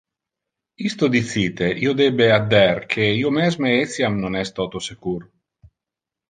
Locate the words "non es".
4.25-4.55